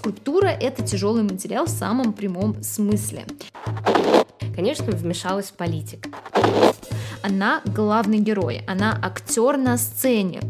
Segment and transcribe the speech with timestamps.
[0.00, 3.26] Скульптура– это тяжелый материал в самом прямом смысле.
[4.56, 6.08] Конечно, вмешалась политика.
[7.22, 10.40] Она главный герой, она актер на сцене.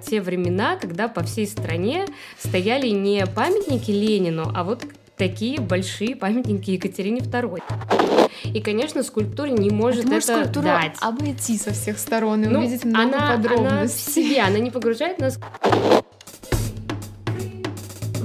[0.00, 2.06] Те времена, когда по всей стране
[2.38, 4.84] стояли не памятники Ленину, а вот
[5.16, 7.60] такие большие памятники Екатерине II.
[8.44, 10.94] И, конечно, скульптура не может это скульптуру дать.
[11.00, 14.12] обойти со всех сторон и Ну, увидеть много она, она в подробностей.
[14.12, 15.40] себе, она не погружает нас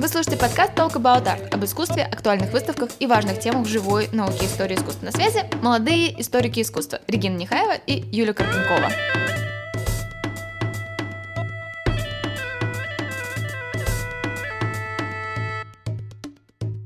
[0.04, 4.44] Вы слушаете подкаст Talk About Art об искусстве, актуальных выставках и важных темах живой науки
[4.44, 5.50] истории искусства на связи.
[5.62, 8.90] Молодые историки искусства Регина Нехаева и Юлия Карпенкова.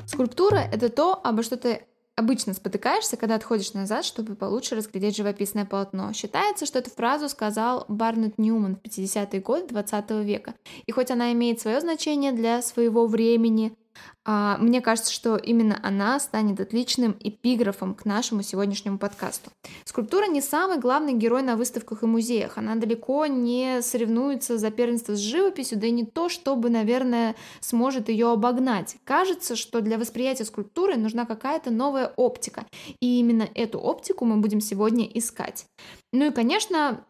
[0.05, 5.66] Скульптура— это то, обо что ты обычно спотыкаешься, когда отходишь назад, чтобы получше разглядеть живописное
[5.66, 6.12] полотно.
[6.13, 10.55] Считается, что эту фразу сказал Барнет Ньюман в 50-е годы 20 века.
[10.85, 13.77] И хоть она имеет свое значение для своего времени,
[14.25, 19.52] мне кажется, что именно она станет отличным эпиграфом к нашему сегодняшнему подкасту.
[19.85, 22.57] Скульптура не самый главный герой на выставках и музеях.
[22.57, 28.09] Она далеко не соревнуется за первенство с живописью, да и не то, чтобы, наверное, сможет
[28.09, 28.97] ее обогнать.
[29.05, 32.66] Кажется, что для восприятия скульптуры нужна какая-то новая оптика.
[33.00, 35.66] И именно эту оптику мы будем сегодня искать.
[36.11, 37.05] Ну и, конечно,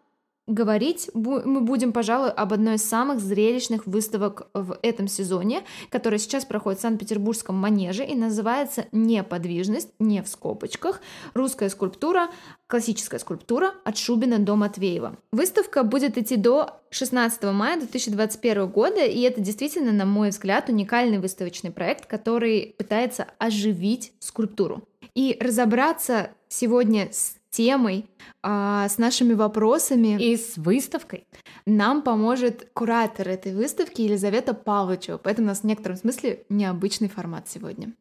[0.47, 6.45] Говорить мы будем, пожалуй, об одной из самых зрелищных выставок в этом сезоне, которая сейчас
[6.45, 11.01] проходит в Санкт-Петербургском манеже и называется «Неподвижность», не в скобочках,
[11.33, 12.29] русская скульптура,
[12.67, 15.17] классическая скульптура от Шубина до Матвеева.
[15.33, 21.19] Выставка будет идти до 16 мая 2021 года, и это действительно, на мой взгляд, уникальный
[21.19, 24.81] выставочный проект, который пытается оживить скульптуру.
[25.13, 28.05] И разобраться сегодня с темой,
[28.43, 31.25] а, с нашими вопросами и с выставкой.
[31.65, 37.49] нам поможет куратор этой выставки Елизавета Павловичева, поэтому у нас в некотором смысле необычный формат
[37.49, 37.93] сегодня.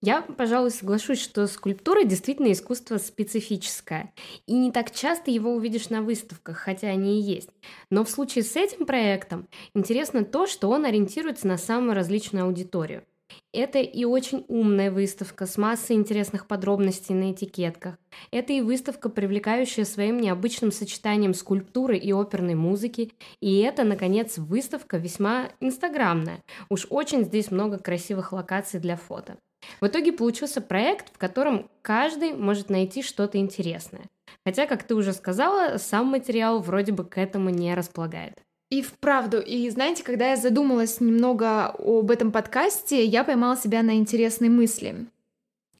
[0.00, 4.12] Я, пожалуй, соглашусь, что скульптура действительно искусство специфическое.
[4.46, 7.50] И не так часто его увидишь на выставках, хотя они и есть.
[7.90, 13.04] Но в случае с этим проектом интересно то, что он ориентируется на самую различную аудиторию.
[13.52, 17.96] Это и очень умная выставка с массой интересных подробностей на этикетках.
[18.32, 23.12] Это и выставка, привлекающая своим необычным сочетанием скульптуры и оперной музыки.
[23.40, 26.42] И это, наконец, выставка весьма инстаграмная.
[26.68, 29.36] Уж очень здесь много красивых локаций для фото.
[29.80, 34.04] В итоге получился проект, в котором каждый может найти что-то интересное.
[34.44, 38.42] Хотя, как ты уже сказала, сам материал вроде бы к этому не располагает.
[38.74, 43.94] И вправду, и знаете, когда я задумалась немного об этом подкасте, я поймала себя на
[43.94, 45.06] интересной мысли.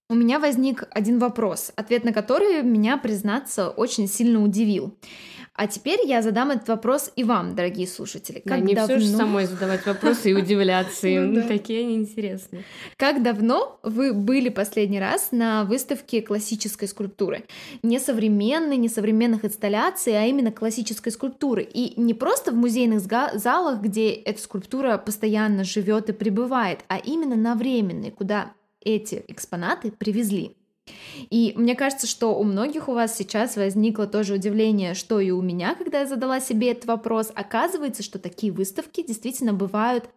[0.08, 4.96] У меня возник один вопрос, ответ на который меня, признаться, очень сильно удивил.
[5.56, 8.42] А теперь я задам этот вопрос и вам, дорогие слушатели.
[8.44, 11.32] Да, не все же самой задавать вопросы и удивляться им.
[11.32, 11.46] Ну.
[11.46, 12.64] Такие они интересные.
[12.96, 17.44] Как давно вы были последний раз на выставке классической скульптуры?
[17.84, 21.62] Не современной, не современных инсталляций, а именно классической скульптуры.
[21.62, 27.36] И не просто в музейных залах, где эта скульптура постоянно живет и пребывает, а именно
[27.36, 30.56] на временной, куда эти экспонаты привезли.
[31.30, 35.40] И мне кажется, что у многих у вас сейчас возникло тоже удивление, что и у
[35.40, 37.30] меня, когда я задала себе этот вопрос.
[37.34, 40.08] Оказывается, что такие выставки действительно бывают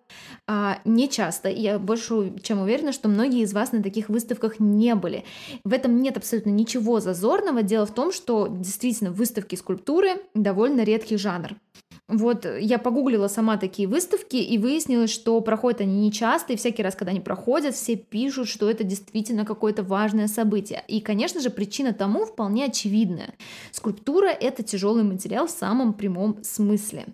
[0.45, 1.49] а, нечасто.
[1.49, 5.23] Я больше чем уверена, что многие из вас на таких выставках не были.
[5.63, 7.63] В этом нет абсолютно ничего зазорного.
[7.63, 11.55] Дело в том, что действительно выставки скульптуры довольно редкий жанр.
[12.07, 16.95] Вот я погуглила сама такие выставки и выяснилось, что проходят они нечасто, и всякий раз,
[16.95, 20.83] когда они проходят, все пишут, что это действительно какое-то важное событие.
[20.87, 23.33] И, конечно же, причина тому вполне очевидная.
[23.71, 27.07] Скульптура— это тяжелый материал в самом прямом смысле.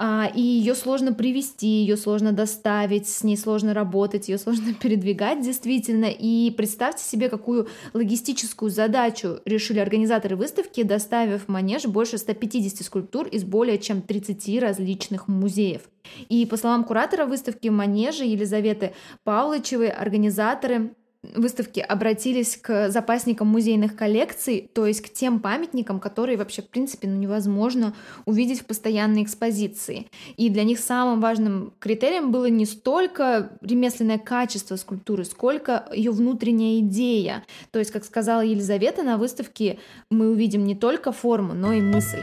[0.00, 5.40] А, и ее сложно привести, ее сложно доставить, с ней сложно работать, ее сложно передвигать
[5.40, 6.06] действительно.
[6.06, 13.26] И представьте себе, какую логистическую задачу решили организаторы выставки, доставив в манеж больше 150 скульптур
[13.26, 15.82] из более чем 30 различных музеев.
[16.28, 18.94] И по словам куратора выставки «Манежи» Елизаветы
[19.24, 20.92] Павловичевой, организаторы
[21.22, 27.08] выставки обратились к запасникам музейных коллекций, то есть к тем памятникам, которые вообще, в принципе,
[27.08, 27.94] ну, невозможно
[28.24, 30.06] увидеть в постоянной экспозиции.
[30.36, 36.78] И для них самым важным критерием было не столько ремесленное качество скульптуры, сколько ее внутренняя
[36.80, 37.44] идея.
[37.72, 39.78] То есть, как сказала Елизавета, на выставке
[40.10, 42.22] мы увидим не только форму, но и мысль.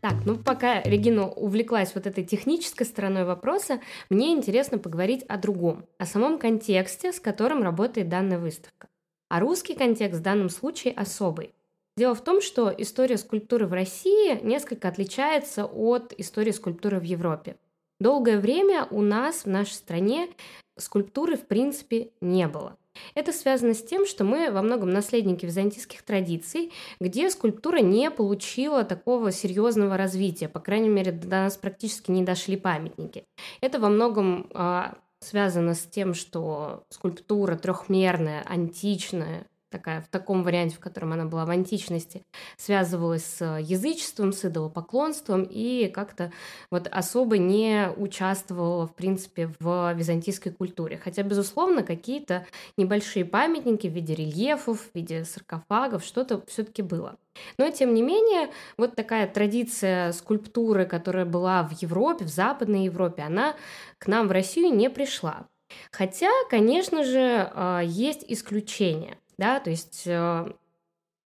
[0.00, 5.84] Так, ну пока Регина увлеклась вот этой технической стороной вопроса, мне интересно поговорить о другом,
[5.98, 8.88] о самом контексте, с которым работает данная выставка.
[9.28, 11.54] А русский контекст в данном случае особый.
[11.96, 17.56] Дело в том, что история скульптуры в России несколько отличается от истории скульптуры в Европе.
[17.98, 20.30] Долгое время у нас, в нашей стране,
[20.78, 22.78] скульптуры в принципе не было.
[23.14, 28.84] Это связано с тем, что мы во многом наследники византийских традиций, где скульптура не получила
[28.84, 33.24] такого серьезного развития, по крайней мере, до нас практически не дошли памятники.
[33.60, 40.76] Это во многом а, связано с тем, что скульптура трехмерная, античная, такая в таком варианте,
[40.76, 42.22] в котором она была в античности,
[42.56, 46.32] связывалась с язычеством, с идолопоклонством и как-то
[46.70, 51.00] вот особо не участвовала, в принципе, в византийской культуре.
[51.02, 52.46] Хотя, безусловно, какие-то
[52.76, 57.16] небольшие памятники в виде рельефов, в виде саркофагов, что-то все-таки было.
[57.58, 63.22] Но, тем не менее, вот такая традиция скульптуры, которая была в Европе, в Западной Европе,
[63.22, 63.54] она
[63.98, 65.46] к нам в Россию не пришла.
[65.92, 70.52] Хотя, конечно же, а, есть исключения да, то есть э,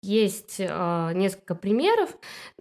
[0.02, 2.10] есть э, несколько примеров.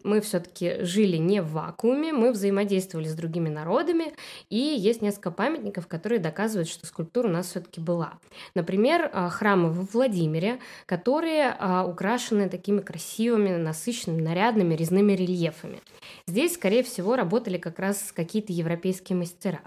[0.05, 4.13] Мы все-таки жили не в вакууме, мы взаимодействовали с другими народами,
[4.51, 8.19] и есть несколько памятников, которые доказывают, что скульптура у нас все-таки была.
[8.55, 11.57] Например, э, храмы в Владимире, которые
[11.87, 15.81] украшены такими красивыми, насыщенными, нарядными резными рельефами.
[16.27, 19.63] Здесь, скорее всего, работали как раз какие-то европейские мастера.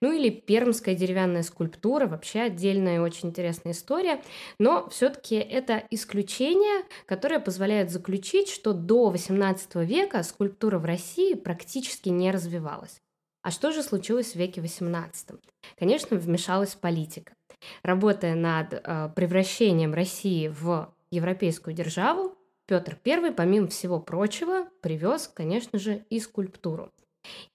[0.00, 4.22] Ну или пермская деревянная скульптура, вообще отдельная очень интересная история.
[4.58, 12.08] Но все-таки это исключение, которое позволяет заключить, что до XVIII века скульптура в России практически
[12.08, 13.00] не развивалась.
[13.42, 15.38] А что же случилось в веке XVIII?
[15.78, 17.34] Конечно, вмешалась политика.
[17.82, 22.36] Работая над э, превращением России в европейскую державу,
[22.66, 26.90] Петр I, помимо всего прочего, привез, конечно же, и скульптуру.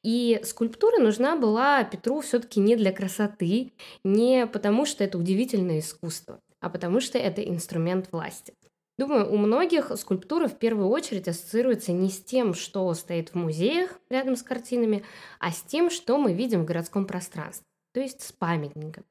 [0.03, 3.71] И скульптура нужна была Петру все-таки не для красоты,
[4.03, 8.53] не потому что это удивительное искусство, а потому что это инструмент власти.
[8.97, 13.99] Думаю, у многих скульптура в первую очередь ассоциируется не с тем, что стоит в музеях
[14.09, 15.03] рядом с картинами,
[15.39, 19.05] а с тем, что мы видим в городском пространстве, то есть с памятниками.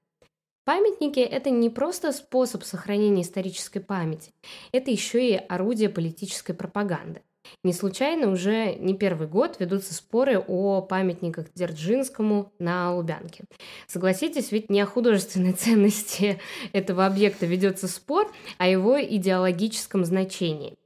[0.65, 4.33] Памятники– это не просто способ сохранения исторической памяти,
[4.71, 7.23] это еще и орудие политической пропаганды.
[7.65, 13.45] Не случайно уже не первый год ведутся споры о памятниках Дзержинскому на Лубянке.
[13.87, 16.41] Согласитесь, ведь не о художественной ценности
[16.73, 20.80] этого объекта ведется спор, а о его идеологическом значении.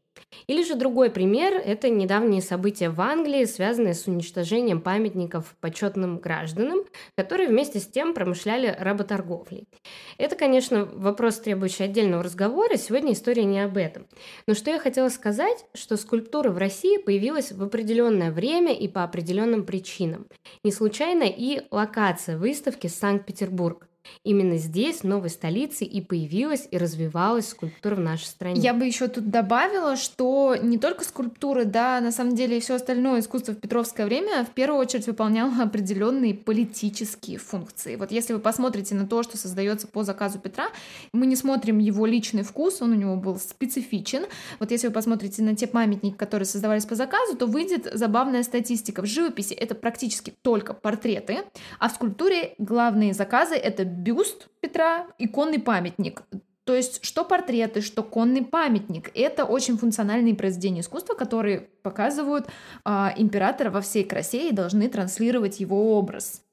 [0.46, 6.84] Или же другой пример– это недавние события в Англии, связанные с уничтожением памятников почетным гражданам,
[7.16, 9.66] которые вместе с тем промышляли работорговлей.
[10.18, 14.06] Это, конечно, вопрос, требующий отдельного разговора, сегодня история не об этом.
[14.46, 19.04] Но что я хотела сказать, что скульптура в России появилась в определенное время и по
[19.04, 20.26] определенным причинам.
[20.62, 23.88] Не случайно и локация выставки Санкт-Петербург.
[24.22, 28.60] Именно здесь, в новой столице, и появилась и развивалась скульптура в нашей стране.
[28.60, 33.20] Я бы еще тут добавила, что не только скульптуры, да, на самом деле все остальное
[33.20, 37.96] искусство в Петровское время в первую очередь выполняло определенные политические функции.
[37.96, 40.68] Вот если вы посмотрите на то, что создается по заказу Петра,
[41.12, 44.24] мы не смотрим его личный вкус, он у него был специфичен.
[44.58, 49.02] Вот если вы посмотрите на те памятники, которые создавались по заказу, то выйдет забавная статистика.
[49.02, 51.44] В живописи это практически только портреты,
[51.78, 56.22] а в скульптуре главные заказы это бюст Петра и конный памятник.
[56.64, 59.10] То есть что портреты, что конный памятник.
[59.14, 62.48] Это очень функциональные произведения искусства, которые показывают
[62.84, 66.43] э, императора во всей красе и должны транслировать его образ.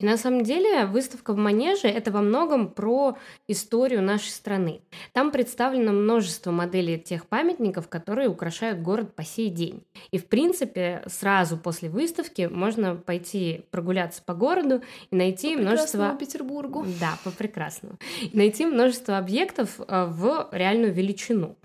[0.00, 4.80] И на самом деле выставка в Манеже– это во многом про историю нашей страны.
[5.12, 9.84] Там представлено множество моделей тех памятников, которые украшают город по сей день.
[10.10, 16.16] И, в принципе, сразу после выставки можно пойти прогуляться по городу и найти по множество...
[16.18, 16.84] Петербургу.
[16.98, 17.96] Да, по прекрасному.
[18.20, 21.56] И найти множество объектов э, в реальную величину.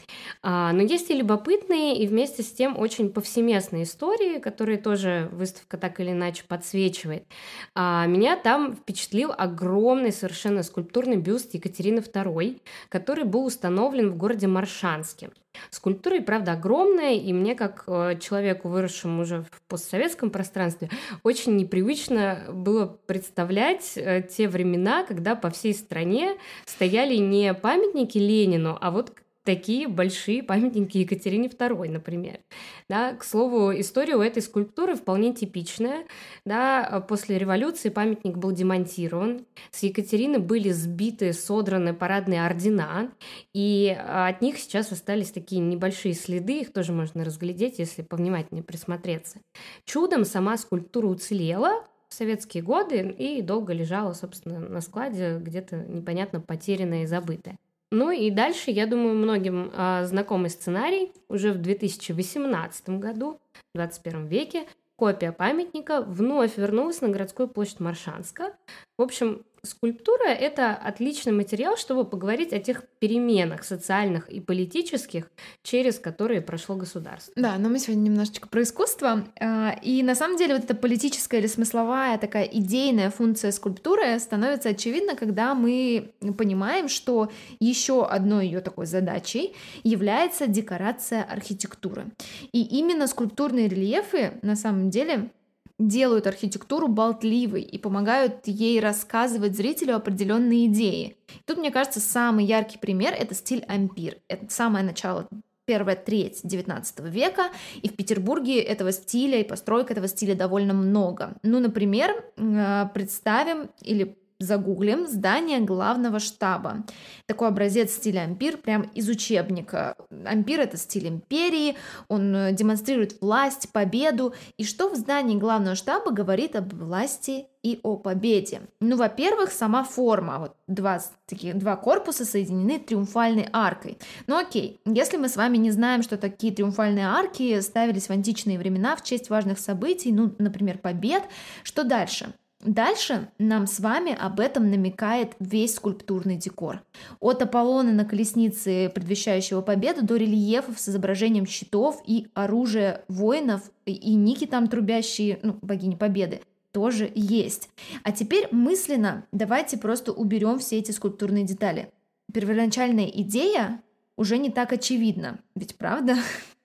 [0.44, 5.78] А, но есть и любопытные, и вместе с тем очень повсеместные истории, которые тоже выставка
[5.78, 7.26] так или иначе подсвечивает.
[7.74, 14.46] А, меня там впечатлил огромный совершенно скульптурный бюст Екатерины II, который был установлен в городе
[14.48, 15.30] Маршанске.
[15.72, 20.90] Скульптура и правда огромная, и мне, как э, человеку, выросшему уже в постсоветском пространстве,
[21.24, 28.78] очень непривычно было представлять э, те времена, когда по всей стране стояли не памятники Ленину,
[28.80, 32.40] а вот такие большие памятники Екатерине II, например.
[32.88, 36.06] Да, к слову, история у этой скульптуры вполне типичная.
[36.46, 43.12] Да, после революции памятник был демонтирован, с Екатерины были сбиты, содраны парадные ордена,
[43.54, 49.40] и от них сейчас остались такие небольшие следы, их тоже можно разглядеть, если повнимательнее присмотреться.
[49.86, 56.42] Чудом сама скульптура уцелела, в советские годы и долго лежала, собственно, на складе, где-то непонятно
[56.42, 57.58] потерянная и забытая.
[57.92, 61.12] Ну и дальше, я думаю, многим э, знакомый сценарий.
[61.28, 63.40] Уже в 2018 году,
[63.74, 68.54] в 21 веке, копия памятника вновь вернулась на городскую площадь Маршанска.
[68.98, 75.30] В общем, Скульптура– это отличный материал, чтобы поговорить о тех переменах социальных и политических,
[75.64, 77.34] через которые прошло государство.
[77.36, 79.26] Да, но мы сегодня немножечко про искусство.
[79.40, 84.70] А, и на самом деле вот эта политическая или смысловая такая идейная функция скульптуры становится
[84.70, 92.08] очевидна, когда мы понимаем, что еще одной ее такой задачей является декорация архитектуры.
[92.52, 95.32] И именно скульптурные рельефы на самом деле
[95.80, 101.18] делают архитектуру болтливой и помогают ей рассказывать зрителю определенные идеи.
[101.46, 104.18] Тут, мне кажется, самый яркий пример— это стиль ампир.
[104.28, 105.28] Это самое начало
[105.66, 107.52] первая треть XIX века,
[107.84, 111.36] и в Петербурге этого стиля и построек этого стиля довольно много.
[111.44, 116.86] Ну, например, э, представим или загуглим здание главного штаба.
[117.26, 119.96] Такой образец стиля ампир прям из учебника.
[120.26, 121.76] Ампир— это стиль империи,
[122.08, 124.34] он э, демонстрирует власть, победу.
[124.58, 128.62] И что в здании главного штаба говорит об власти и о победе?
[128.80, 130.40] Ну, во-первых, сама форма.
[130.40, 133.98] Вот два, такие, два корпуса соединены триумфальной аркой.
[134.28, 138.58] Ну окей, если мы с вами не знаем, что такие триумфальные арки ставились в античные
[138.58, 141.24] времена в честь важных событий, ну, например, побед,
[141.64, 142.34] что дальше?
[142.62, 146.84] Дальше нам с вами об этом намекает весь скульптурный декор.
[147.22, 154.14] От Аполлона на колеснице, предвещающего победу, до рельефов с изображением щитов и оружия воинов, и
[154.14, 156.42] ники там трубящие, ну, богини победы,
[156.74, 157.70] тоже есть.
[158.04, 161.90] А теперь мысленно давайте просто уберем все эти скульптурные детали.
[162.34, 163.82] Первоначальная идея
[164.18, 166.18] уже не так очевидна, ведь правда?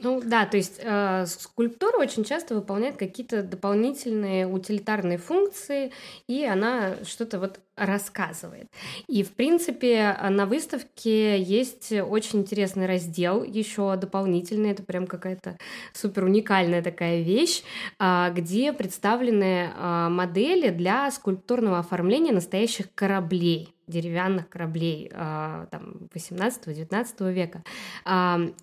[0.00, 5.90] Ну да, то есть э, скульптура очень часто выполняет какие-то дополнительные утилитарные функции,
[6.28, 8.68] и она что-то вот рассказывает.
[9.06, 15.56] И, в принципе, на выставке есть очень интересный раздел, еще дополнительный, это прям какая-то
[15.94, 17.62] супер уникальная такая вещь,
[17.98, 27.32] а, где представлены а, модели для скульптурного оформления настоящих кораблей деревянных кораблей а, там, 18-19
[27.32, 27.62] века.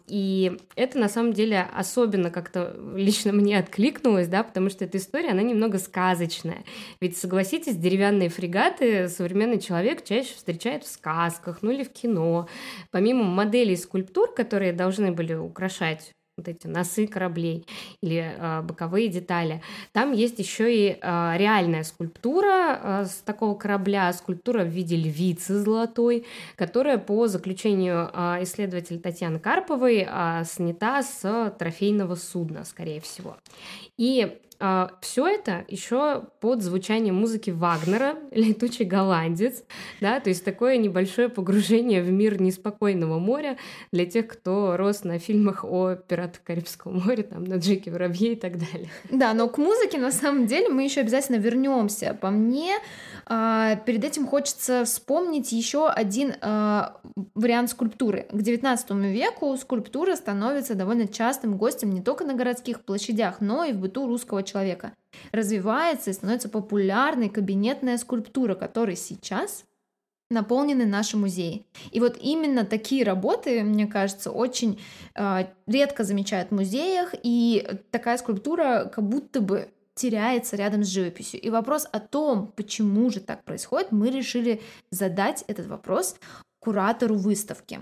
[0.07, 5.29] И это на самом деле особенно как-то лично мне откликнулось, да, потому что эта история,
[5.29, 6.63] она немного сказочная.
[6.99, 12.47] Ведь, согласитесь, деревянные фрегаты современный человек чаще встречает в сказках, ну или в кино.
[12.91, 17.65] Помимо моделей скульптур, которые должны были украшать вот эти носы кораблей
[18.01, 19.61] или э, боковые детали.
[19.91, 20.97] Там есть еще и э,
[21.37, 26.25] реальная скульптура э, с такого корабля, скульптура в виде львицы золотой,
[26.55, 33.37] которая по заключению э, исследователя Татьяны Карповой э, снята с трофейного судна, скорее всего.
[33.97, 34.39] И
[35.01, 39.63] все это еще под звучание музыки Вагнера, «Летучий голландец»,
[39.99, 43.57] да, то есть такое небольшое погружение в мир неспокойного моря
[43.91, 48.35] для тех, кто рос на фильмах о пиратах Карибского моря, там, на Джеке Воробье и
[48.35, 48.89] так далее.
[49.09, 52.17] Да, но к музыке на самом деле мы еще обязательно вернемся.
[52.19, 52.75] По мне,
[53.25, 56.97] а, перед этим хочется вспомнить еще один а,
[57.35, 58.27] вариант скульптуры.
[58.31, 63.73] К XIX веку скульптура становится довольно частым гостем не только на городских площадях, но и
[63.73, 64.93] в быту русского человека.
[65.31, 69.65] Развивается и становится популярной кабинетная скульптура, которой сейчас
[70.29, 71.65] наполнены наши музеи.
[71.91, 74.79] И вот именно такие работы, мне кажется, очень
[75.15, 81.41] э, редко замечают в музеях, и такая скульптура как будто бы теряется рядом с живописью.
[81.41, 86.15] И вопрос о том, почему же так происходит, мы решили задать этот вопрос
[86.59, 87.79] куратору выставки.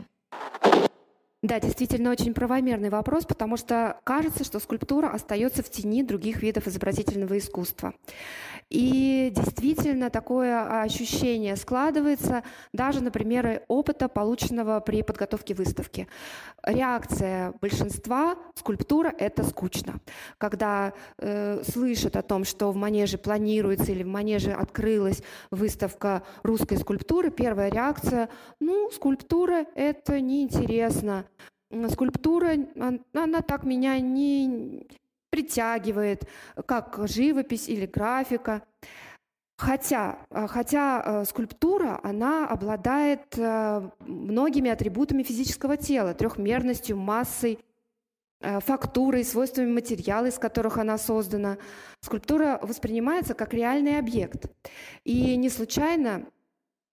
[1.44, 6.68] Да, действительно очень правомерный вопрос, потому что кажется, что скульптура остается в тени других видов
[6.68, 7.96] изобразительного искусства.
[8.70, 12.44] И действительно такое ощущение складывается
[12.74, 16.08] даже на примере опыта, полученного при подготовке выставки.
[16.64, 20.00] Реакция большинства скульптура– это скучно.
[20.38, 26.78] Когда э, слышат о том, что в манеже планируется или в манеже открылась выставка русской
[26.78, 28.30] скульптуры, первая реакция–
[28.60, 31.26] ну, скульптура– это неинтересно.
[31.90, 32.58] Скульптура,
[33.14, 34.88] она так меня не,
[35.32, 36.28] притягивает,
[36.68, 38.62] как живопись или графика.
[39.58, 47.60] Хотя, э, хотя э, скульптура, она обладает э, многими атрибутами физического тела, трехмерностью, массой,
[48.42, 51.60] фактурой, свойствами материала, из которых она создана.
[52.02, 54.48] Скульптура воспринимается как реальный объект.
[55.04, 56.26] И не случайно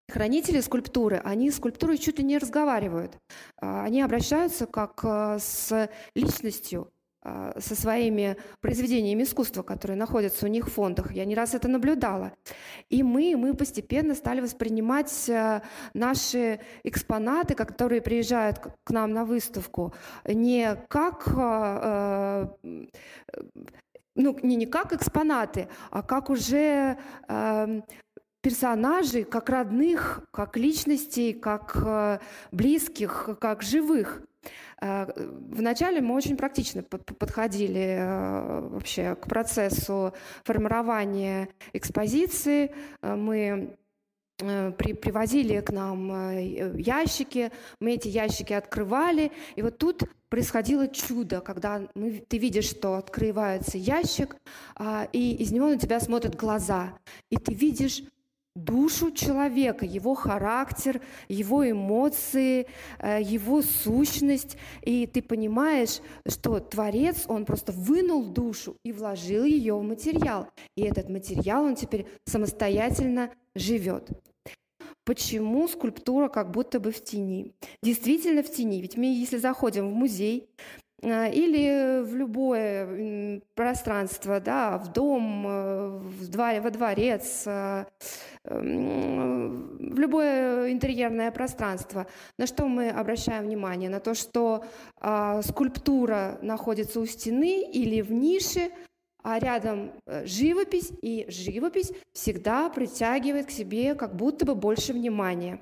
[0.09, 3.19] хранители скульптуры, они с скульптурой чуть ли не разговаривают.
[3.57, 5.05] Они обращаются как
[5.39, 11.13] с личностью, а, со своими произведениями искусства, которые находятся у них в фондах.
[11.13, 12.33] Я не раз это наблюдала.
[12.91, 15.61] И мы, мы постепенно стали воспринимать э,
[15.95, 19.93] наши экспонаты, которые приезжают к нам на выставку,
[20.25, 22.87] не как э, э,
[24.15, 26.99] ну, не, не как экспонаты, а как уже
[27.29, 27.81] э,
[28.41, 32.19] персонажей, как родных, как личностей, как э,
[32.53, 34.23] близких, как живых.
[34.81, 40.13] Э, вначале мы очень практично подходили э, вообще к процессу
[40.45, 42.75] формирования экспозиции.
[43.03, 43.77] Мы
[44.41, 46.39] при, привозили к нам
[46.77, 52.95] ящики, мы эти ящики открывали, и вот тут происходило чудо, когда мы, ты видишь, что
[52.95, 54.37] открывается ящик,
[54.77, 56.97] а, и из него на тебя смотрят глаза,
[57.31, 58.05] и ты видишь
[58.65, 62.67] душу человека, его характер, его эмоции,
[62.99, 64.57] э, его сущность.
[64.83, 70.49] И ты понимаешь, что Творец, он просто вынул душу и вложил ее в материал.
[70.77, 74.09] И этот материал, он теперь самостоятельно живет.
[75.05, 77.55] Почему скульптура как будто бы в тени?
[77.83, 78.83] Действительно в тени.
[78.83, 80.51] Ведь мы, если заходим в музей,
[81.01, 87.85] или в любое пространство, да, в дом, э, в дворе, во дворец, э,
[88.45, 92.07] в любое интерьерное пространство.
[92.37, 93.91] На что мы обращаем внимание?
[93.91, 94.65] На то, что
[95.43, 98.71] скульптура находится у стены или в нише,
[99.23, 99.93] а рядом
[100.25, 105.61] живопись, и живопись всегда притягивает к себе как будто бы больше внимания.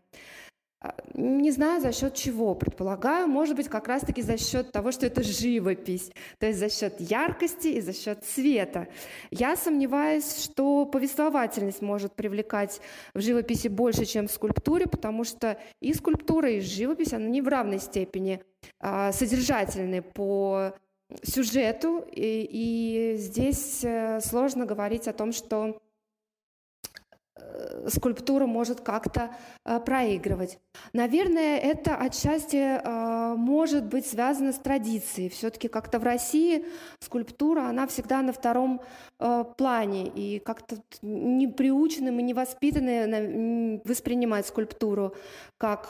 [0.80, 5.06] А, не знаю, за счет чего, предполагаю, может быть, как раз-таки за счет того, что
[5.06, 8.88] это живопись, то есть за счет яркости и за счет цвета.
[9.30, 12.80] Я сомневаюсь, что повествовательность может привлекать
[13.14, 17.48] в живописи больше, чем в скульптуре, потому что и скульптура, и живопись, она не в
[17.48, 18.42] равной степени
[18.78, 20.74] а, содержательны по
[21.22, 25.80] сюжету, и, и здесь э, сложно говорить о том, что
[27.88, 29.30] скульптура может как-то
[29.64, 30.58] э, проигрывать.
[30.92, 35.28] Наверное, это отчасти э, может быть связано с традицией.
[35.28, 36.64] Все-таки как-то в России
[37.00, 38.80] скульптура, она всегда на втором
[39.56, 45.14] плане, и как-то не приучены, мы не воспитаны воспринимать скульптуру
[45.56, 45.88] как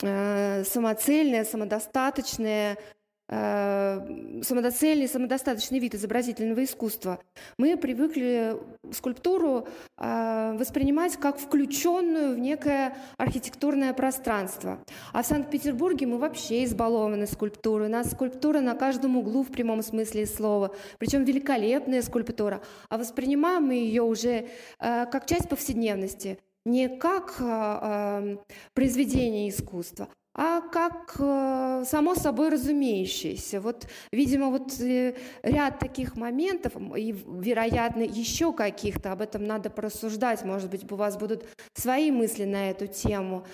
[0.00, 2.78] самоцельное, самодостаточное,
[3.26, 4.06] Э,
[4.44, 7.18] самодоцельный, самодостаточный вид изобразительного искусства.
[7.58, 8.56] Мы привыкли
[8.92, 9.66] скульптуру
[9.98, 14.78] э, воспринимать как включенную в некое архитектурное пространство.
[15.12, 17.88] А в Санкт-Петербурге мы вообще избалованы скульптурой.
[17.88, 20.74] У нас скульптура на каждом углу в прямом смысле слова.
[20.98, 22.62] Причем великолепная скульптура.
[22.88, 28.36] А воспринимаем мы ее уже э, как часть повседневности не как э,
[28.72, 33.60] произведение искусства, а как э, само собой разумеющееся.
[33.60, 40.44] Вот, видимо, вот э, ряд таких моментов, и, вероятно, еще каких-то, об этом надо порассуждать,
[40.44, 43.46] может быть, у вас будут свои мысли на эту тему.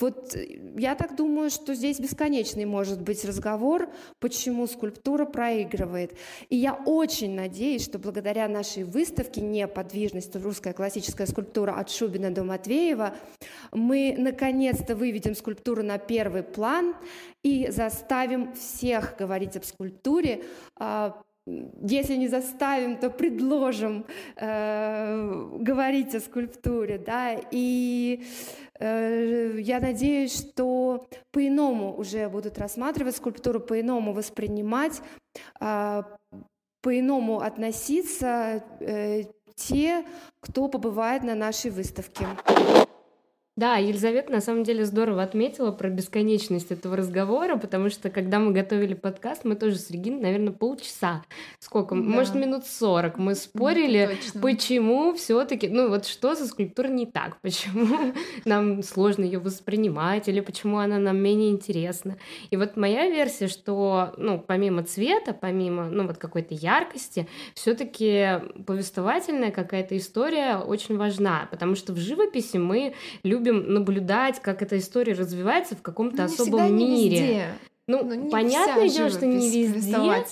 [0.00, 6.16] Вот э, я так думаю, что здесь бесконечный может быть разговор, почему скульптура проигрывает.
[6.48, 10.34] И я очень надеюсь, что благодаря нашей выставке «Неподвижность.
[10.36, 13.14] Русская классическая скульптура от Шубина до Матвеева»
[13.72, 16.94] мы наконец-то выведем скульптуру на первый план
[17.42, 20.44] и заставим всех говорить об скульптуре,
[20.76, 21.22] а,
[21.82, 24.04] если не заставим, то предложим
[24.36, 28.24] э, говорить о скульптуре, да, и
[28.78, 35.00] э, я надеюсь, что по-иному уже будут рассматривать скульптуру, по-иному воспринимать,
[35.60, 36.02] э,
[36.82, 39.24] по-иному относиться э,
[39.56, 40.04] те,
[40.40, 42.26] кто побывает на нашей выставке.
[43.60, 48.52] Да, Елизавета на самом деле здорово отметила про бесконечность этого разговора, потому что когда мы
[48.52, 51.24] готовили подкаст, мы тоже с Региной, наверное, полчаса,
[51.58, 52.00] сколько, да.
[52.00, 57.04] может, минут сорок, мы спорили, ну, почему все таки ну вот что со скульптурой не
[57.04, 58.14] так, почему
[58.46, 62.16] нам сложно ее воспринимать, или почему она нам менее интересна.
[62.48, 68.40] И вот моя версия, что, ну, помимо цвета, помимо, ну, вот какой-то яркости, все таки
[68.66, 74.78] повествовательная какая-то история очень важна, потому что в живописи мы любим любим наблюдать, как эта
[74.78, 77.46] история развивается в каком-то ну, особом мире.
[77.90, 80.24] Ну, Ну, не понятное дело, что не везде,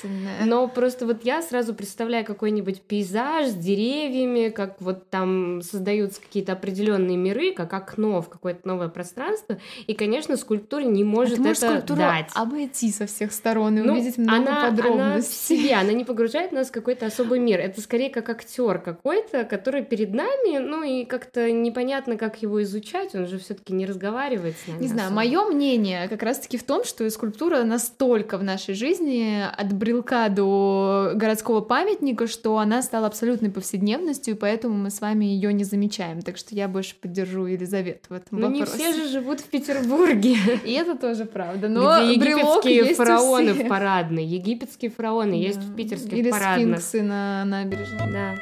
[0.45, 6.53] но просто вот я сразу представляю какой-нибудь пейзаж с деревьями, как вот там создаются какие-то
[6.53, 11.43] определенные миры, как окно в какое-то новое пространство, и, конечно, скульптура не А может ты
[11.43, 12.31] можешь это скульптуру дать.
[12.35, 15.57] обойти со всех сторон и Ну, увидеть много она, она в подробностей.
[15.59, 17.59] себе, она не погружает нас в какой-то особый мир.
[17.61, 23.15] Это скорее как актер какой-то, который перед нами, ну и как-то непонятно, как его изучать,
[23.15, 24.83] он же все-таки не разговаривает с нами.
[24.83, 25.17] Не знаю, особо.
[25.17, 31.13] мое мнение как раз-таки в том, что скульптура настолько в нашей жизни от брелка до
[31.15, 36.23] городского памятника, что она стала абсолютной повседневностью, и поэтому мы с вами ее не замечаем.
[36.23, 38.93] Так что я больше поддержу Елизавету в этом Ну не вопросе.
[38.93, 41.69] все же живут в Петербурге, И это тоже правда.
[41.69, 44.25] Но где египетские фараоны в парадной.
[44.25, 46.81] Египетские фараоны есть в питерских Или парадных.
[46.81, 48.13] сфинксы на набережной.
[48.13, 48.35] Да.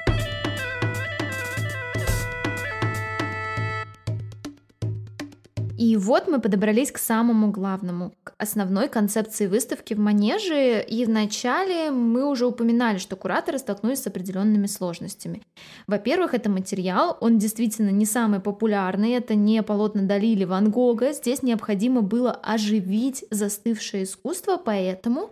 [5.78, 10.82] И вот мы подобрались к самому главному, к основной концепции выставки в Манеже.
[10.82, 15.42] И вначале мы уже упоминали, что кураторы столкнулись с определенными сложностями.
[15.86, 21.12] Во-первых, это материал, он действительно не самый популярный, это не полотна Дали или Ван Гога.
[21.12, 25.30] Здесь необходимо было оживить застывшее искусство, поэтому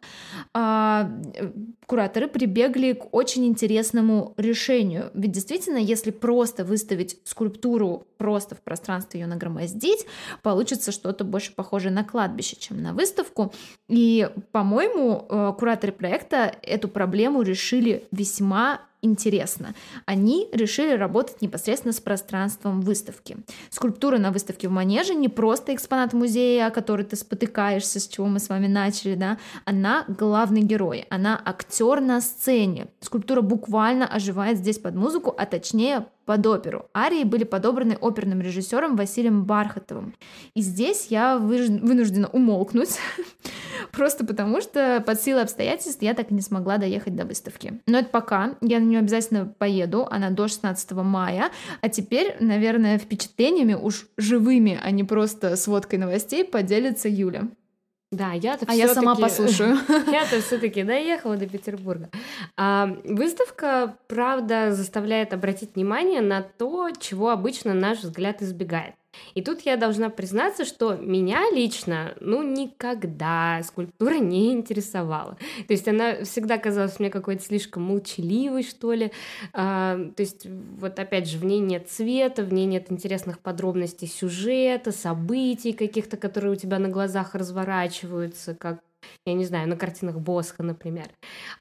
[0.52, 1.10] а,
[1.86, 5.10] кураторы прибегли к очень интересному решению.
[5.14, 10.06] Ведь действительно, если просто выставить скульптуру, просто в пространстве ее нагромоздить,
[10.42, 13.52] получится что-то больше похожее на кладбище, чем на выставку.
[13.86, 19.74] И, по-моему, э, кураторы проекта эту проблему решили весьма интересно.
[20.06, 23.36] Они решили работать непосредственно с пространством выставки.
[23.70, 28.26] Скульптура на выставке в Манеже не просто экспонат музея, о который ты спотыкаешься, с чего
[28.26, 32.88] мы с вами начали, да, она главный герой, она актер на сцене.
[33.00, 36.86] Скульптура буквально оживает здесь под музыку, а точнее под оперу.
[36.96, 40.14] Арии были подобраны оперным режиссером Василием Бархатовым.
[40.54, 42.98] И здесь я вынуждена умолкнуть,
[43.92, 47.80] просто потому что под силой обстоятельств я так и не смогла доехать до выставки.
[47.86, 52.98] Но это пока, я на нее обязательно поеду, она до 16 мая, а теперь, наверное,
[52.98, 57.48] впечатлениями уж живыми, а не просто сводкой новостей поделится Юля.
[58.10, 59.76] Да, я-то А я сама послушаю.
[60.06, 62.10] Я-то все-таки доехала до Петербурга.
[62.56, 68.94] А, выставка, правда, заставляет обратить внимание на то, чего обычно наш взгляд избегает.
[69.34, 75.36] И тут я должна признаться, что меня лично, ну, никогда скульптура не интересовала.
[75.66, 79.12] То есть она всегда казалась мне какой-то слишком молчаливой, что ли.
[79.52, 80.46] А, то есть
[80.78, 86.16] вот опять же, в ней нет цвета, в ней нет интересных подробностей сюжета, событий каких-то,
[86.16, 88.80] которые у тебя на глазах разворачиваются, как
[89.26, 91.06] я не знаю, на картинах Босха, например.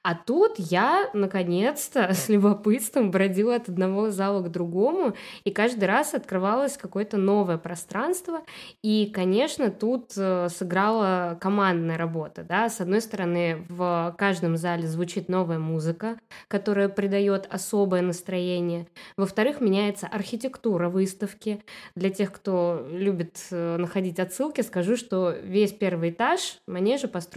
[0.02, 6.14] А тут я, наконец-то, с любопытством бродила от одного зала к другому, и каждый раз
[6.14, 8.42] открывалось какое-то новое пространство.
[8.82, 12.44] И, конечно, тут э, сыграла командная работа.
[12.44, 12.70] Да?
[12.70, 18.88] С одной стороны, в каждом зале звучит новая музыка, которая придает особое настроение.
[19.18, 21.64] Во-вторых, меняется архитектура выставки.
[21.96, 27.33] Для тех, кто любит э, находить отсылки, скажу, что весь первый этаж манежа построен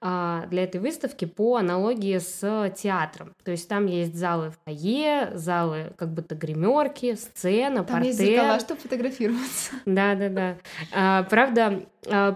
[0.00, 3.34] а, для этой выставки по аналогии с театром.
[3.44, 8.34] То есть там есть залы в фойе, залы как будто гримерки, сцена, Там есть портер.
[8.36, 9.72] зеркала, чтобы фотографироваться.
[9.86, 10.56] Да, да, да.
[10.92, 11.82] А, правда,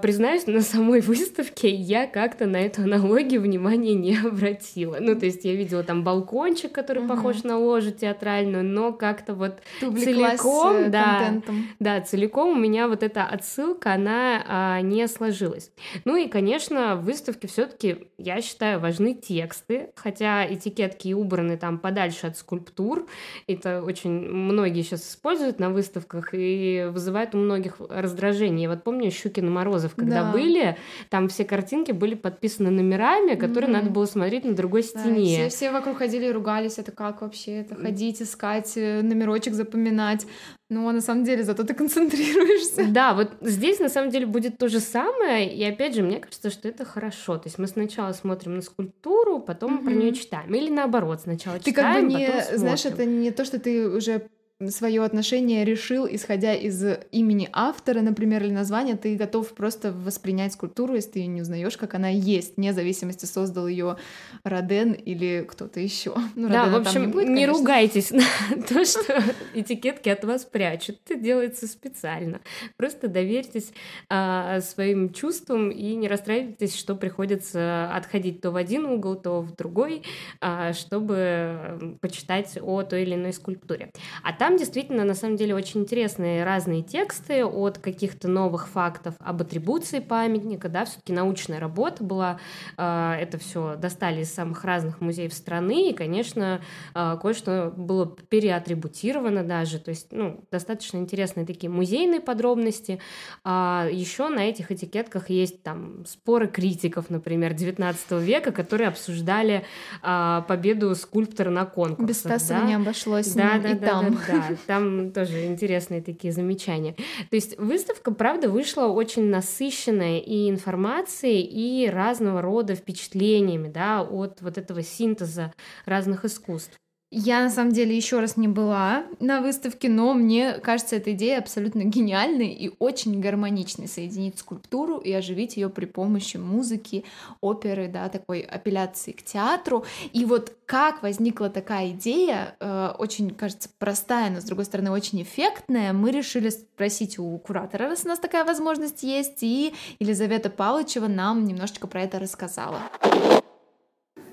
[0.03, 4.99] признаюсь, на самой выставке я как-то на эту аналогию внимания не обратила.
[5.01, 7.09] Ну, то есть я видела там балкончик, который Мгм.
[7.09, 11.19] похож на ложу театральную, но как-то вот Ты увлеклась Целиком, э, да.
[11.21, 11.67] контентом.
[11.79, 15.71] да, целиком у меня вот эта отсылка, она а, не сложилась.
[16.05, 22.27] Ну и, конечно, в выставке все-таки, я считаю, важны тексты, хотя этикетки убраны там подальше
[22.27, 23.07] от скульптур.
[23.47, 28.65] Это очень многие сейчас используют на выставках и вызывает у многих раздражение.
[28.65, 30.33] Я вот помню Щукин Морозов, когда Да.
[30.33, 30.77] были,
[31.11, 33.79] там все картинки были подписаны номерами, которые Мгм.
[33.79, 35.27] надо было смотреть на другой Да, стене.
[35.27, 40.27] все, все вокруг ходили и ругались, это как вообще, это ходить, искать, э, номерочек запоминать.
[40.71, 42.87] Ну, а на самом деле зато ты концентрируешься.
[42.91, 46.51] Да, вот здесь на самом деле будет то же самое, и опять же, мне кажется,
[46.51, 47.37] что это хорошо.
[47.39, 49.85] То есть мы сначала смотрим на скульптуру, потом Мгм.
[49.85, 50.55] про нее читаем.
[50.55, 54.23] Или наоборот, сначала Ты как читаем, бы не, знаешь, это не то, что ты уже
[54.69, 60.95] свое отношение решил, исходя из имени автора, например, или названия, ты готов просто воспринять скульптуру,
[60.95, 63.97] если ты ее не узнаешь, как она есть, вне зависимости, создал ее
[64.45, 66.15] Роден или кто-то еще.
[66.35, 67.59] Ну, Да, Родена в общем, не, будет, не конечно.
[67.59, 68.23] ругайтесь на
[68.69, 69.23] то, что
[69.55, 70.99] этикетки от вас прячут.
[71.07, 72.41] Это делается специально.
[72.77, 73.73] Просто доверьтесь
[74.09, 79.55] а, своим чувствам и не расстраивайтесь, что приходится отходить то в один угол, то в
[79.55, 80.03] другой,
[80.41, 83.91] а, чтобы почитать о той или иной скульптуре.
[84.23, 89.15] А там там действительно, на самом деле, очень интересные разные тексты от каких-то новых фактов
[89.21, 92.41] об атрибуции памятника, да, все-таки научная работа была,
[92.77, 96.61] э, это все достали из самых разных музеев страны, и, конечно,
[96.97, 102.99] э, кое-что было переатрибутировано даже, то есть, ну, достаточно интересные такие музейные подробности.
[103.45, 109.65] А еще на этих этикетках есть там споры критиков, например, 19 века, которые обсуждали
[110.03, 112.09] а, победу скульптора на конкурсах.
[112.09, 112.67] Без Стасова да?
[112.67, 114.15] не обошлось да, и да, там.
[114.15, 116.95] Да, да, там тоже интересные такие замечания.
[117.31, 124.41] То есть выставка, правда, вышла очень насыщенная и информацией, и разного рода впечатлениями, да, от
[124.43, 125.53] вот этого синтеза
[125.85, 126.79] разных искусств.
[127.13, 131.39] Я на самом деле еще раз не была на выставке, но мне кажется, эта идея
[131.39, 137.05] абсолютно гениальной и очень гармоничной соединить скульптуру и оживить ее при помощи музыки,
[137.41, 139.85] оперы, да, такой апелляции к театру.
[140.13, 145.21] И вот как возникла такая идея, э, очень, кажется, простая, но с другой стороны очень
[145.21, 151.09] эффектная, мы решили спросить у куратора, раз у нас такая возможность есть, и Елизавета Павловичева
[151.09, 152.83] нам немножечко про это рассказала.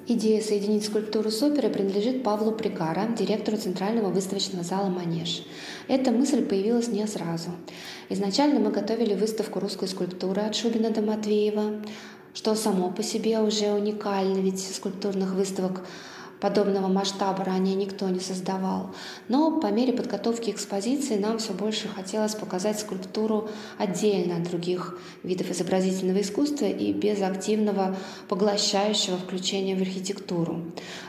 [0.10, 5.44] Идея соединить скульптуру с оперой принадлежит Павлу Прикара, директору Центрального выставочного зала «Манеж».
[5.90, 7.50] Эта мысль появилась не сразу.
[8.08, 11.82] Изначально мы готовили выставку русской скульптуры от Шубина до Матвеева,
[12.34, 15.82] что само по себе уже уникально, ведь скульптурных выставок
[16.40, 18.92] Подобного масштаба ранее никто не создавал.
[19.28, 25.50] Но по мере подготовки экспозиции нам все больше хотелось показать скульптуру отдельно от других видов
[25.50, 27.96] изобразительного искусства и без активного
[28.28, 30.62] поглощающего включения в архитектуру.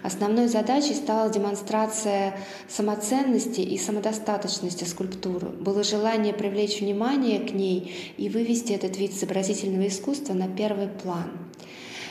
[0.03, 5.49] Основной задачей стала демонстрация самоценности и самодостаточности скульптуры.
[5.49, 11.31] Было желание привлечь внимание к ней и вывести этот вид изобразительного искусства на первый план.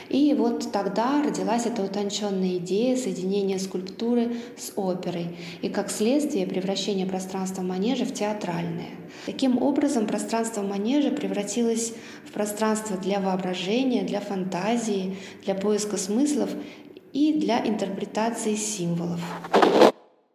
[0.08, 7.06] И вот тогда родилась эта утонченная идея соединения скульптуры с оперой и, как следствие, превращения
[7.06, 8.90] пространства манежа в театральное.
[9.26, 11.92] Таким образом, пространство манежа превратилось
[12.24, 16.50] в пространство для воображения, для фантазии, для поиска смыслов
[17.12, 19.20] и для интерпретации символов.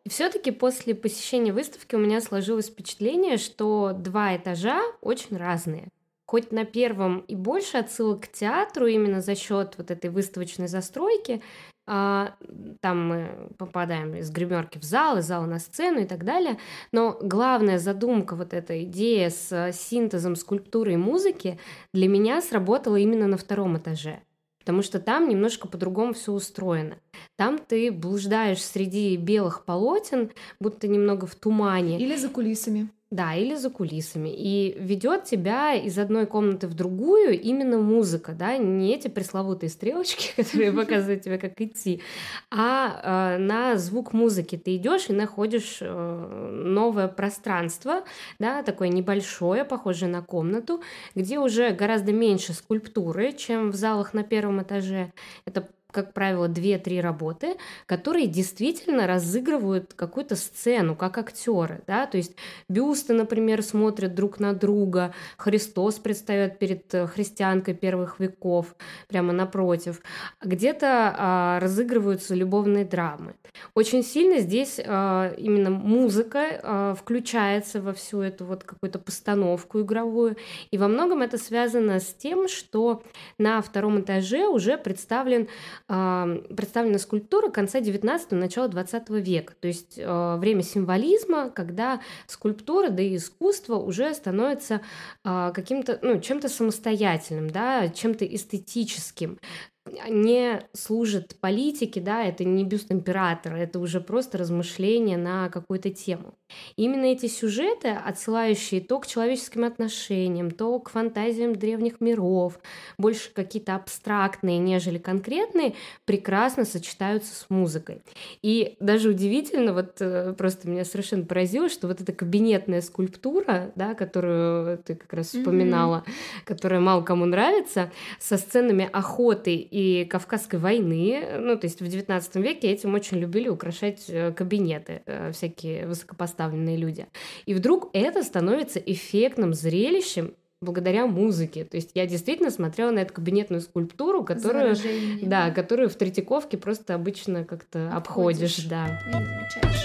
[0.08, 5.88] Все-таки после посещения выставки у меня сложилось впечатление, что два этажа очень разные
[6.34, 11.44] хоть на первом и больше отсылок к театру именно за счет вот этой выставочной застройки,
[11.86, 12.34] а,
[12.82, 16.58] там мы попадаем из гримерки в зал, из зала на сцену и так далее.
[16.92, 21.60] Но главная задумка, вот эта идея с синтезом скульптуры и музыки
[21.94, 24.24] для меня сработала именно на втором этаже.
[24.58, 26.98] Потому что там немножко по-другому все устроено.
[27.36, 32.00] Там ты блуждаешь среди белых полотен, будто немного в тумане.
[32.00, 32.90] Или за кулисами.
[33.14, 34.30] Да, или за кулисами.
[34.36, 40.34] И ведет тебя из одной комнаты в другую именно музыка, да, не эти пресловутые стрелочки,
[40.36, 42.02] которые показывают тебе, как идти,
[42.50, 48.04] а э, на звук музыки ты идешь и находишь э, новое пространство,
[48.40, 50.82] да, такое небольшое, похожее на комнату,
[51.14, 55.14] где уже гораздо меньше скульптуры, чем в залах на первом этаже.
[55.46, 62.36] Это как правило, две-три работы, которые действительно разыгрывают какую-то сцену, как актеры, да, то есть
[62.68, 68.76] бюсты, например, смотрят друг на друга, Христос предстает перед э, христианкой первых веков,
[69.08, 70.02] прямо напротив,
[70.42, 73.36] где-то а, разыгрываются любовные драмы.
[73.76, 80.38] Очень сильно здесь а, именно музыка а, включается во всю эту вот какую-то постановку игровую,
[80.72, 83.04] и во многом это связано с тем, что
[83.38, 85.48] на втором этаже уже представлен
[85.88, 89.54] представлена скульптура конца 19-го, начала 20 века.
[89.60, 94.82] То есть э, время символизма, когда скульптура, да и искусство уже становится
[95.26, 99.40] э, каким-то, ну, чем-то самостоятельным, да, чем-то эстетическим,
[99.86, 106.36] не служит политике, да, это не бюст императора, это уже просто размышление на какую-то тему.
[106.78, 112.60] И именно эти сюжеты, отсылающие то к человеческим отношениям, то к фантазиям древних миров,
[112.98, 115.74] больше какие-то абстрактные, нежели конкретные,
[116.06, 118.02] прекрасно сочетаются с музыкой.
[118.42, 123.96] И даже удивительно, вот э, просто меня совершенно поразило, что вот эта кабинетная скульптура, да,
[123.96, 126.46] которую ты как раз вспоминала, mm-hmm.
[126.46, 132.22] которая мало кому нравится, со сценами охоты и Кавказской войны, ну, то есть в XIX
[132.40, 137.08] веке этим очень любили украшать э, кабинеты э, всякие высокопоставленные люди.
[137.48, 141.66] И вдруг это становится эффектным зрелищем, благодаря музыке.
[141.66, 144.76] То есть я действительно смотрела на эту кабинетную скульптуру, которую,
[145.24, 149.02] да, которую в Третьяковке просто обычно как-то обходишь, обходишь да.
[149.06, 149.84] И не замечаешь.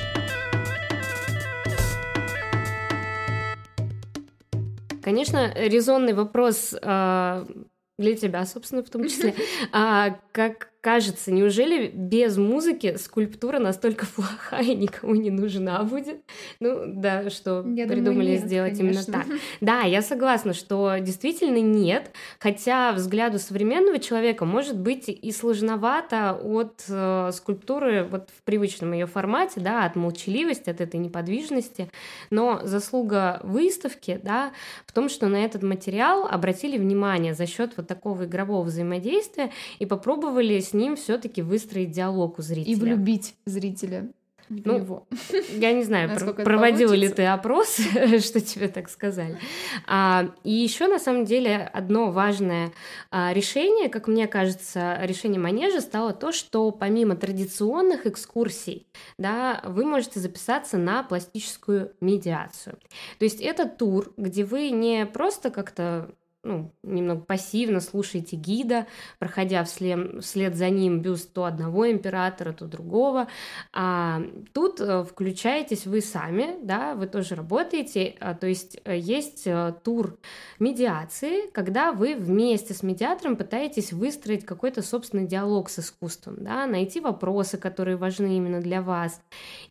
[5.03, 7.47] Конечно, резонный вопрос а,
[7.99, 9.35] для тебя, собственно, в том числе.
[9.73, 16.23] А как, кажется, неужели без музыки скульптура настолько плохая и никому не нужна будет?
[16.61, 19.11] Ну, да, что я придумали думаю, нет, сделать конечно.
[19.11, 19.39] именно так.
[19.61, 26.85] Да, я согласна, что действительно нет, хотя взгляду современного человека может быть и сложновато от
[26.89, 31.91] э, скульптуры вот в привычном ее формате, да, от молчаливости, от этой неподвижности,
[32.31, 34.53] но заслуга выставки, да,
[34.87, 39.85] в том, что на этот материал обратили внимание за счет вот такого игрового взаимодействия и
[39.85, 42.73] попробовали с ним все-таки выстроить диалог у зрителя.
[42.73, 44.09] И влюбить зрителя
[44.49, 45.07] ну, него.
[45.51, 46.11] Я не знаю,
[46.45, 47.77] проводила ли ты опрос,
[48.21, 49.39] что тебе так сказали.
[49.87, 52.73] А, и еще на самом деле одно важное
[53.11, 58.87] а, решение, как мне кажется, решение манежа стало то, что помимо традиционных экскурсий,
[59.19, 62.79] да, вы можете записаться на пластическую медиацию.
[63.19, 66.11] То есть это тур, где вы не просто как-то
[66.45, 68.87] ну, немного пассивно слушаете гида,
[69.19, 73.29] проходя вслед, вслед за ним бюст то одного императора, то другого.
[73.73, 74.23] А
[74.53, 79.75] тут э, включаетесь вы сами, да, вы тоже работаете, а, то есть э, есть э,
[79.83, 80.19] тур
[80.61, 87.01] медиации, когда вы вместе с медиатором пытаетесь выстроить какой-то собственный диалог с искусством, да, найти
[87.01, 89.21] вопросы, которые важны именно для вас.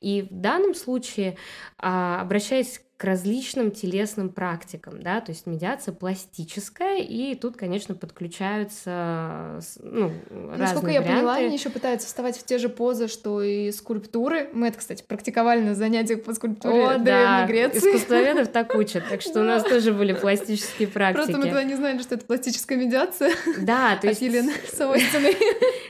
[0.01, 1.38] И в данном случае,
[1.77, 9.60] а, обращаясь к различным телесным практикам, да, то есть медиация пластическая, и тут, конечно, подключаются
[9.79, 13.71] ну, разные Насколько я поняла, они еще пытаются вставать в те же позы, что и
[13.71, 14.49] скульптуры.
[14.51, 17.45] Мы это, кстати, практиковали на занятиях по скульптуре О, да.
[17.45, 17.89] Греции.
[17.89, 21.17] Искусствоведов так учат, так что у нас тоже были пластические практики.
[21.17, 23.31] Просто мы тогда не знали, что это пластическая медиация.
[23.60, 24.21] Да, то есть...
[24.21, 25.38] Елены Савостиной.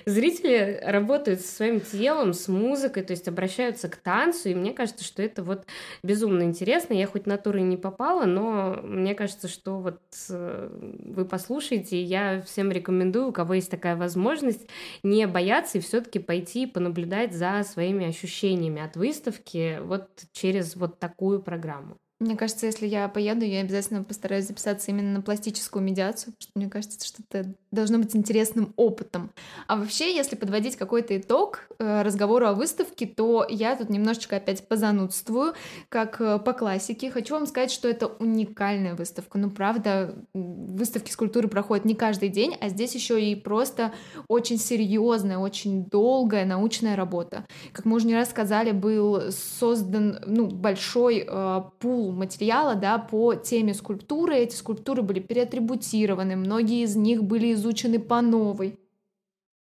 [0.06, 5.06] Зрители работают со своим телом, с музыкой, то есть обращаются к танцу, и мне кажется,
[5.06, 5.66] что это вот
[6.04, 10.70] безумно интересно, я хоть на туры не попала, но мне кажется, что вот э,
[11.06, 14.68] вы послушаете, я всем рекомендую, у кого есть такая возможность,
[15.04, 21.42] не бояться и все-таки пойти понаблюдать за своими ощущениями от выставки вот через вот такую
[21.42, 21.98] программу.
[22.20, 26.52] Мне кажется, если я поеду, я обязательно постараюсь записаться именно на пластическую медиацию, потому что
[26.56, 29.30] мне кажется, что это должно быть интересным опытом.
[29.68, 34.68] А вообще, если подводить какой-то итог э, разговору о выставке, то я тут немножечко опять
[34.68, 35.54] позанудствую,
[35.90, 37.12] как э, по классике.
[37.12, 39.38] Хочу вам сказать, что это уникальная выставка.
[39.38, 43.94] Ну, правда, выставки скульптуры проходят не каждый день, а здесь еще и просто
[44.28, 47.46] очень серьезная, очень долгая научная работа.
[47.74, 51.62] Как мы уже не раз сказали, был создан ну, большой э,
[52.12, 54.36] материала да, по теме скульптуры.
[54.36, 58.80] Эти скульптуры были переатрибутированы, многие из них были изучены по новой.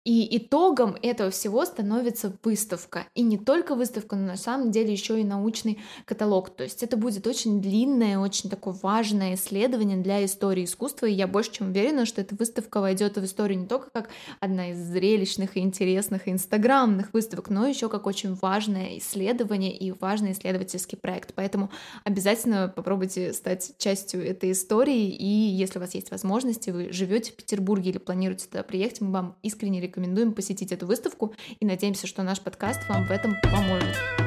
[0.06, 3.08] И итогом этого всего становится выставка.
[3.16, 6.50] И не только выставка, но на самом деле еще и научный каталог.
[6.50, 11.06] То есть это будет очень длинное, очень такое важное исследование для истории искусства.
[11.06, 14.70] И я больше чем уверена, что эта выставка войдет в историю не только как одна
[14.70, 20.30] из зрелищных и интересных и инстаграмных выставок, но еще как очень важное исследование и важный
[20.30, 21.34] исследовательский проект.
[21.34, 21.72] Поэтому
[22.04, 25.08] обязательно попробуйте стать частью этой истории.
[25.08, 29.10] И если у вас есть возможности, вы живете в Петербурге или планируете туда приехать, мы
[29.10, 33.34] вам искренне рекомендуем рекомендуем посетить эту выставку и надеемся, что наш подкаст вам в этом
[33.42, 34.25] поможет.